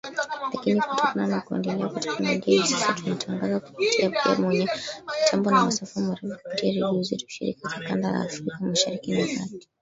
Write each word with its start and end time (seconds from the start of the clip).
Lakini 0.53 0.81
kutokana 0.81 1.27
na 1.27 1.41
kuendelea 1.41 1.87
kwa 1.89 1.99
teknolojia 1.99 2.41
hivi 2.45 2.67
sasa 2.67 2.93
tunatangaza 2.93 3.59
kupitia 3.59 4.09
pia 4.09 4.35
kwenye 4.35 4.69
mitambo 5.25 5.49
ya 5.51 5.65
masafa 5.65 5.99
marefu 5.99 6.25
kupitia 6.43 6.71
redio 6.71 7.01
zetu 7.03 7.29
shirika 7.29 7.69
za 7.69 7.79
kanda 7.87 8.07
ya 8.07 8.21
Afrika 8.21 8.57
Mashariki 8.61 9.11
na 9.11 9.25
Kati 9.39 9.69